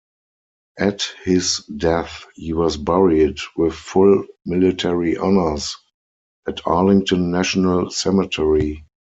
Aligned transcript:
At 0.79 1.03
his 1.23 1.59
death 1.67 2.25
he 2.33 2.53
was 2.53 2.75
buried 2.75 3.37
with 3.55 3.75
full 3.75 4.25
military 4.47 5.15
honors, 5.15 5.77
at 6.47 6.65
Arlington 6.65 7.29
National 7.29 7.91
Cemetery. 7.91 8.83